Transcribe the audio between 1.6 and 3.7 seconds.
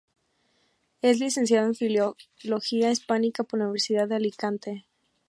en filología hispánica por la